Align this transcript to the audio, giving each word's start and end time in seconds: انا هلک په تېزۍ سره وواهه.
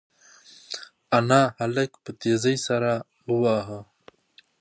انا 1.17 1.41
هلک 1.59 1.91
په 2.03 2.11
تېزۍ 2.21 2.55
سره 2.67 2.91
وواهه. 3.29 3.79